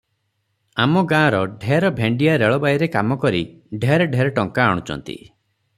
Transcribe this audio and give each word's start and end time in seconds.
ଆମ 0.85 1.03
ଗାଁର 1.11 1.41
ଢେର 1.65 1.91
ଭେଣ୍ଡିଆ 1.99 2.39
ରେଲବାଇରେ 2.45 2.87
କାମ 2.97 3.19
କରି 3.27 3.43
ଢେର 3.85 4.11
ଢେର 4.17 4.35
ଟଙ୍କା 4.41 4.69
ଆଣୁଛନ୍ତି। 4.73 5.21